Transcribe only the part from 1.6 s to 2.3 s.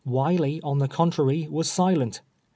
silent.